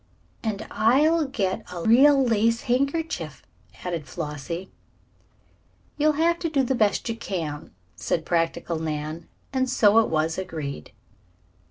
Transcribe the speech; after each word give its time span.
"And 0.41 0.65
I'll 0.71 1.25
get 1.27 1.63
a 1.71 1.83
real 1.83 2.23
lace 2.25 2.61
handkerchief," 2.61 3.43
added 3.85 4.07
Flossie. 4.07 4.71
"You'll 5.95 6.13
have 6.13 6.39
to 6.39 6.49
do 6.49 6.63
the 6.63 6.73
best 6.73 7.07
you 7.07 7.15
can," 7.15 7.69
said 7.95 8.25
practical 8.25 8.79
Nan, 8.79 9.27
and 9.53 9.69
so 9.69 9.99
it 9.99 10.09
was 10.09 10.39
agreed. 10.39 10.91